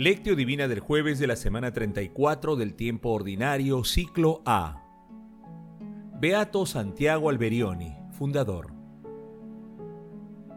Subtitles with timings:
[0.00, 4.82] Lectio Divina del jueves de la semana 34 del tiempo ordinario, ciclo A.
[6.18, 8.72] Beato Santiago Alberioni, fundador.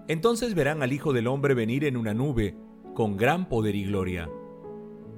[0.07, 2.55] Entonces verán al Hijo del Hombre venir en una nube
[2.93, 4.29] con gran poder y gloria.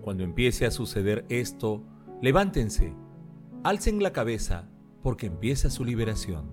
[0.02, 1.84] Cuando empiece a suceder esto,
[2.20, 2.96] levántense,
[3.64, 4.68] alcen la cabeza,
[5.04, 6.50] porque empieza su liberación.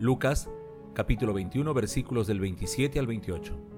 [0.00, 0.50] Lucas
[0.92, 3.77] capítulo 21 versículos del 27 al 28.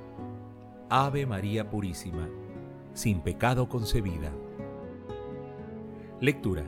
[0.93, 2.27] Ave María Purísima,
[2.93, 4.29] sin pecado concebida.
[6.19, 6.65] Lectura.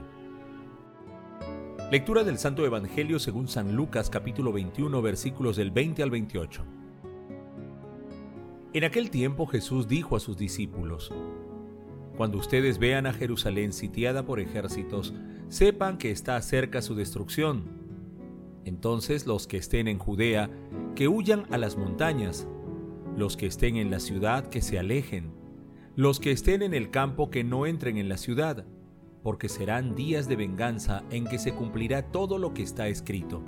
[1.92, 6.64] Lectura del Santo Evangelio según San Lucas capítulo 21 versículos del 20 al 28.
[8.72, 11.12] En aquel tiempo Jesús dijo a sus discípulos,
[12.16, 15.14] Cuando ustedes vean a Jerusalén sitiada por ejércitos,
[15.50, 17.66] sepan que está cerca su destrucción.
[18.64, 20.50] Entonces los que estén en Judea,
[20.96, 22.48] que huyan a las montañas,
[23.16, 25.32] los que estén en la ciudad que se alejen,
[25.96, 28.66] los que estén en el campo que no entren en la ciudad,
[29.22, 33.44] porque serán días de venganza en que se cumplirá todo lo que está escrito.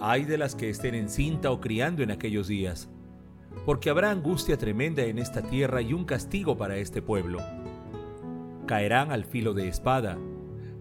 [0.00, 2.88] Ay de las que estén encinta o criando en aquellos días,
[3.66, 7.40] porque habrá angustia tremenda en esta tierra y un castigo para este pueblo.
[8.66, 10.16] Caerán al filo de espada,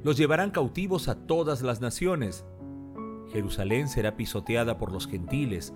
[0.04, 2.46] los llevarán cautivos a todas las naciones.
[3.32, 5.74] Jerusalén será pisoteada por los gentiles,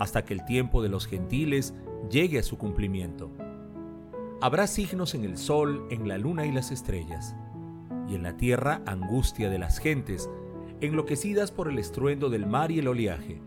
[0.00, 1.74] hasta que el tiempo de los gentiles
[2.10, 3.30] llegue a su cumplimiento.
[4.40, 7.36] Habrá signos en el sol, en la luna y las estrellas,
[8.08, 10.30] y en la tierra angustia de las gentes,
[10.80, 13.42] enloquecidas por el estruendo del mar y el oleaje.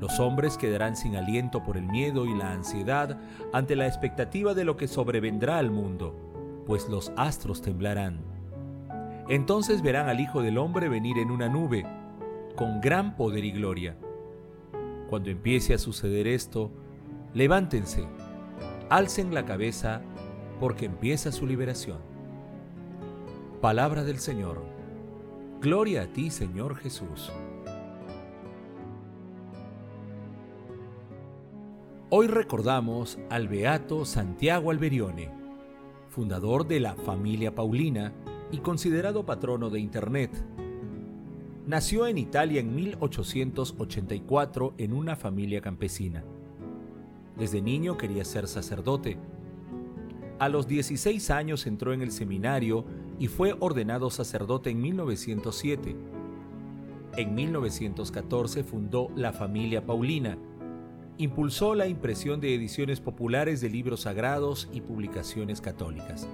[0.00, 3.20] Los hombres quedarán sin aliento por el miedo y la ansiedad
[3.52, 8.18] ante la expectativa de lo que sobrevendrá al mundo, pues los astros temblarán.
[9.28, 11.86] Entonces verán al Hijo del Hombre venir en una nube,
[12.56, 13.96] con gran poder y gloria
[15.08, 16.70] cuando empiece a suceder esto,
[17.34, 18.06] levántense,
[18.88, 20.02] alcen la cabeza,
[20.60, 21.98] porque empieza su liberación.
[23.60, 24.62] Palabra del Señor.
[25.60, 27.32] Gloria a ti, Señor Jesús.
[32.08, 35.30] Hoy recordamos al beato Santiago Alberione,
[36.08, 38.12] fundador de la familia Paulina
[38.52, 40.30] y considerado patrono de Internet
[41.66, 46.22] Nació en Italia en 1884 en una familia campesina.
[47.36, 49.18] Desde niño quería ser sacerdote.
[50.38, 52.84] A los 16 años entró en el seminario
[53.18, 55.96] y fue ordenado sacerdote en 1907.
[57.16, 60.38] En 1914 fundó la familia Paulina.
[61.18, 66.28] Impulsó la impresión de ediciones populares de libros sagrados y publicaciones católicas.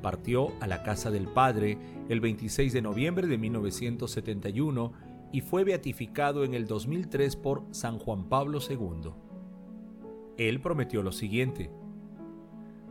[0.00, 1.78] Partió a la casa del Padre
[2.08, 4.92] el 26 de noviembre de 1971
[5.32, 9.12] y fue beatificado en el 2003 por San Juan Pablo II.
[10.36, 11.70] Él prometió lo siguiente.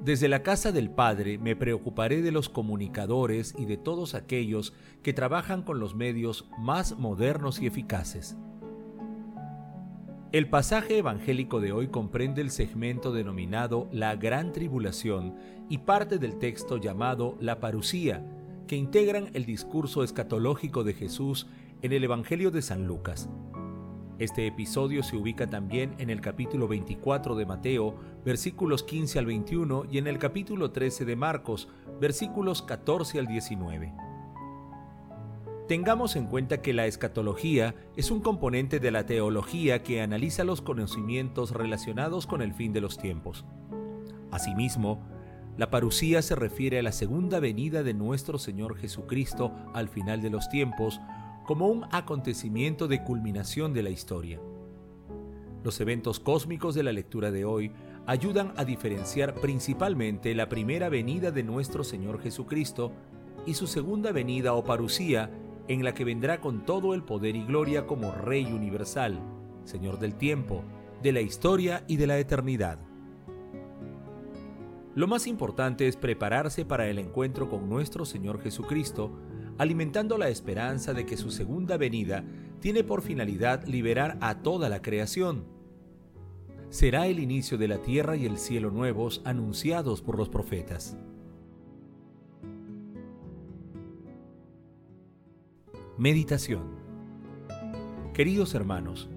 [0.04, 5.14] Desde la casa del Padre me preocuparé de los comunicadores y de todos aquellos que
[5.14, 8.38] trabajan con los medios más modernos y eficaces
[10.32, 15.36] el pasaje evangélico de hoy comprende el segmento denominado la Gran Tribulación
[15.70, 18.24] y parte del texto llamado la Parucía,
[18.68, 21.48] que integran el discurso escatológico de Jesús
[21.82, 23.28] en el Evangelio de San Lucas.
[24.20, 29.86] Este episodio se ubica también en el capítulo 24 de Mateo, versículos 15 al 21,
[29.90, 34.09] y en el capítulo 13 de Marcos, versículos 14 al 19.
[35.70, 40.64] Tengamos en cuenta que la escatología es un componente de la teología que analiza los
[40.64, 43.46] conocimientos relacionados con el fin de los tiempos.
[44.32, 45.08] Asimismo,
[45.58, 50.32] la parucía se refiere a la segunda venida de nuestro Señor Jesucristo al final de
[50.32, 51.00] los tiempos
[51.46, 54.42] como un acontecimiento de culminación de la historia.
[55.64, 57.72] Los eventos cósmicos de la lectura de hoy
[58.08, 62.92] ayudan a diferenciar principalmente la primera venida de nuestro Señor Jesucristo
[63.46, 65.30] y su segunda venida o parucía
[65.70, 69.22] en la que vendrá con todo el poder y gloria como Rey universal,
[69.64, 70.64] Señor del tiempo,
[71.04, 72.80] de la historia y de la eternidad.
[74.96, 79.12] Lo más importante es prepararse para el encuentro con nuestro Señor Jesucristo,
[79.60, 82.26] alimentando la esperanza de que su segunda venida
[82.60, 85.46] tiene por finalidad liberar a toda la creación.
[86.72, 90.98] será el inicio de la tierra y el cielo nuevos anunciados por los profetas.
[96.00, 96.62] Meditación
[98.14, 99.10] Queridos hermanos,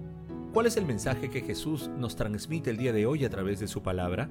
[0.51, 3.69] ¿cuál es el mensaje que Jesús nos transmite el día de hoy a través de
[3.69, 4.29] su palabra?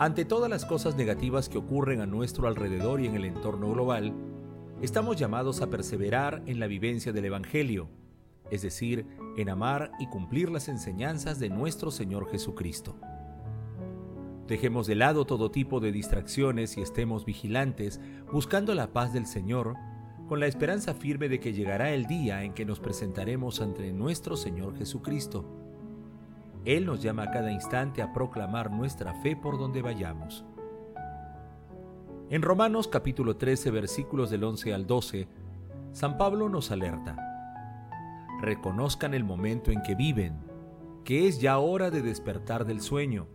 [0.00, 4.14] Ante todas las cosas negativas que ocurren a nuestro alrededor y en el entorno global,
[4.82, 7.88] estamos llamados a perseverar en la vivencia del Evangelio,
[8.50, 9.06] es decir,
[9.36, 12.96] en amar y cumplir las enseñanzas de nuestro Señor Jesucristo.
[14.48, 18.00] Dejemos de lado todo tipo de distracciones y estemos vigilantes,
[18.32, 19.76] buscando la paz del Señor,
[20.26, 24.36] con la esperanza firme de que llegará el día en que nos presentaremos ante nuestro
[24.36, 25.44] Señor Jesucristo.
[26.64, 30.44] Él nos llama a cada instante a proclamar nuestra fe por donde vayamos.
[32.28, 35.28] En Romanos capítulo 13 versículos del 11 al 12,
[35.92, 37.16] San Pablo nos alerta.
[38.40, 40.40] Reconozcan el momento en que viven,
[41.04, 43.28] que es ya hora de despertar del sueño.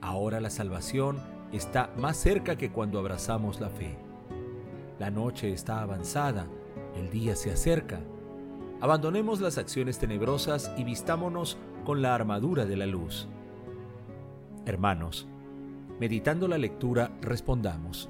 [0.00, 1.18] Ahora la salvación
[1.52, 4.05] está más cerca que cuando abrazamos la fe.
[4.98, 6.46] La noche está avanzada,
[6.94, 8.00] el día se acerca.
[8.80, 13.28] Abandonemos las acciones tenebrosas y vistámonos con la armadura de la luz.
[14.64, 15.28] Hermanos,
[16.00, 18.08] meditando la lectura, respondamos.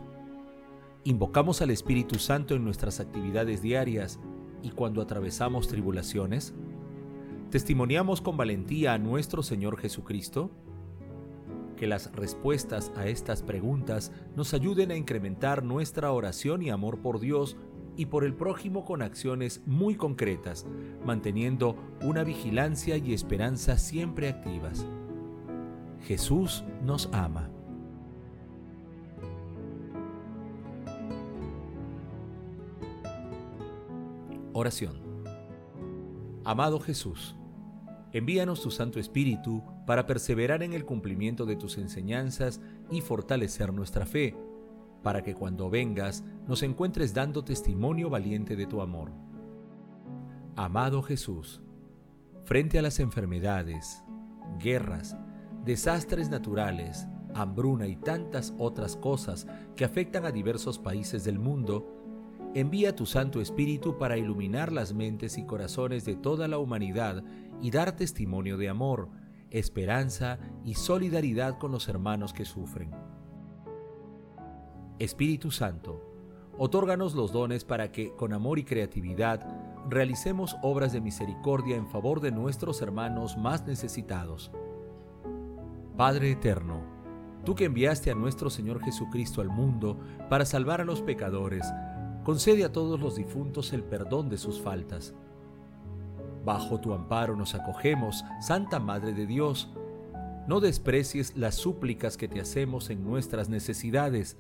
[1.03, 4.21] ¿Invocamos al Espíritu Santo en nuestras actividades diarias
[4.63, 6.55] y cuando atravesamos tribulaciones?
[7.51, 10.51] ¿Testimoniamos con valentía a nuestro Señor Jesucristo?
[11.77, 17.21] Que las respuestas a estas preguntas nos ayuden a incrementar nuestra oración y amor por
[17.21, 17.57] Dios
[17.97, 20.67] y por el prójimo con acciones muy concretas,
[21.05, 24.87] manteniendo una vigilancia y esperanza siempre activas.
[26.03, 27.51] Jesús nos ama.
[34.53, 34.95] Oración.
[36.45, 37.35] Amado Jesús,
[38.17, 42.61] envíanos tu Santo Espíritu para perseverar en el cumplimiento de tus enseñanzas
[42.91, 44.35] y fortalecer nuestra fe,
[45.03, 49.13] para que cuando vengas nos encuentres dando testimonio valiente de tu amor.
[50.57, 51.61] Amado Jesús,
[52.45, 54.03] frente a las enfermedades,
[54.59, 55.15] guerras,
[55.67, 59.47] desastres naturales, hambruna y tantas otras cosas
[59.77, 61.93] que afectan a diversos países del mundo,
[62.55, 67.23] envía tu Santo Espíritu para iluminar las mentes y corazones de toda la humanidad
[67.61, 69.09] y dar testimonio de amor,
[69.51, 72.91] esperanza y solidaridad con los hermanos que sufren.
[74.99, 76.03] Espíritu Santo,
[76.59, 79.47] otórganos los dones para que, con amor y creatividad,
[79.89, 84.51] realicemos obras de misericordia en favor de nuestros hermanos más necesitados.
[85.97, 86.83] Padre Eterno,
[87.45, 89.99] tú que enviaste a nuestro Señor Jesucristo al mundo
[90.29, 91.67] para salvar a los pecadores,
[92.25, 95.15] concede a todos los difuntos el perdón de sus faltas.
[96.47, 99.69] Bajo tu amparo nos acogemos, Santa Madre de Dios.
[100.47, 104.37] No desprecies las súplicas que te hacemos en nuestras necesidades.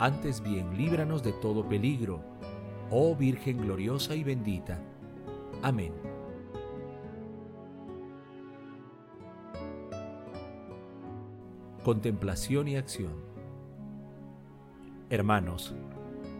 [0.00, 2.20] Antes bien, líbranos de todo peligro,
[2.90, 4.82] oh Virgen gloriosa y bendita.
[5.62, 5.92] Amén.
[11.84, 13.14] Contemplación y acción.
[15.10, 15.76] Hermanos,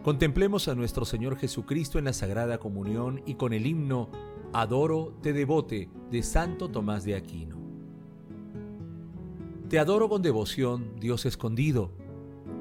[0.05, 4.11] Contemplemos a nuestro Señor Jesucristo en la Sagrada Comunión y con el himno
[4.57, 7.57] Adoro, te devote de Santo Tomás de Aquino.
[9.67, 11.91] Te adoro con devoción, Dios escondido,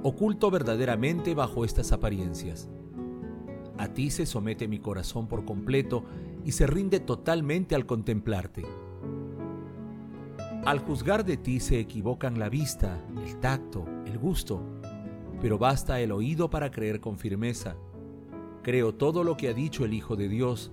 [0.03, 2.69] oculto verdaderamente bajo estas apariencias.
[3.79, 6.03] A ti se somete mi corazón por completo
[6.45, 8.65] y se rinde totalmente al contemplarte.
[10.65, 14.61] Al juzgar de ti se equivocan la vista, el tacto, el gusto,
[15.41, 17.77] pero basta el oído para creer con firmeza.
[18.65, 20.73] Creo todo lo que ha dicho el Hijo de Dios.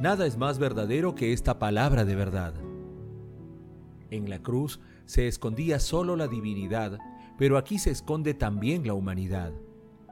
[0.00, 2.54] Nada es más verdadero que esta palabra de verdad.
[4.10, 6.98] En la cruz se escondía solo la divinidad,
[7.36, 9.52] pero aquí se esconde también la humanidad.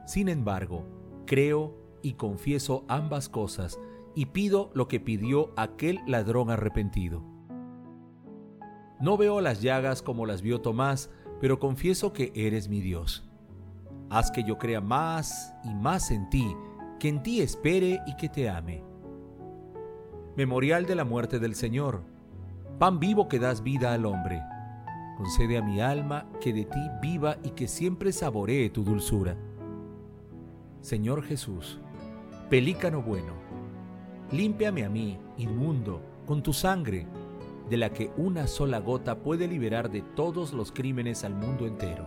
[0.05, 0.85] Sin embargo,
[1.25, 3.79] creo y confieso ambas cosas
[4.13, 7.23] y pido lo que pidió aquel ladrón arrepentido.
[8.99, 13.29] No veo las llagas como las vio Tomás, pero confieso que eres mi Dios.
[14.09, 16.55] Haz que yo crea más y más en ti,
[16.99, 18.83] que en ti espere y que te ame.
[20.37, 22.03] Memorial de la muerte del Señor,
[22.77, 24.39] pan vivo que das vida al hombre.
[25.17, 29.35] Concede a mi alma que de ti viva y que siempre saboree tu dulzura.
[30.81, 31.79] Señor Jesús,
[32.51, 33.33] pelícano bueno,
[34.31, 37.07] límpiame a mí, inmundo, con tu sangre,
[37.67, 42.05] de la que una sola gota puede liberar de todos los crímenes al mundo entero.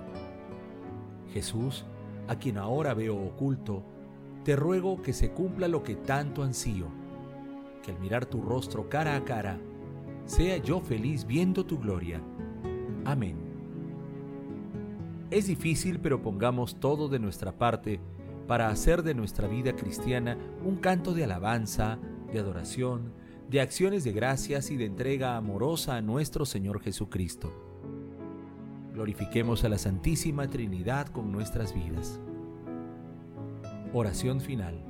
[1.32, 1.84] Jesús,
[2.28, 3.82] a quien ahora veo oculto,
[4.44, 6.99] te ruego que se cumpla lo que tanto ansío,
[7.82, 9.58] que al mirar tu rostro cara a cara,
[10.24, 12.20] sea yo feliz viendo tu gloria.
[13.04, 13.36] Amén.
[15.30, 18.00] Es difícil, pero pongamos todo de nuestra parte
[18.46, 21.98] para hacer de nuestra vida cristiana un canto de alabanza,
[22.32, 23.12] de adoración,
[23.48, 27.52] de acciones de gracias y de entrega amorosa a nuestro Señor Jesucristo.
[28.92, 32.20] Glorifiquemos a la Santísima Trinidad con nuestras vidas.
[33.92, 34.89] Oración final.